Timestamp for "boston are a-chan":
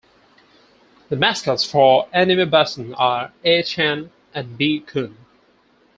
2.49-4.09